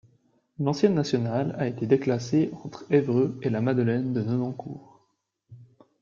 [0.57, 5.05] L'ancienne nationale a été déclassée entre Évreux et La Madeleine-de-Nonancourt.